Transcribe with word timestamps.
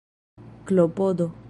klopodo 0.65 1.31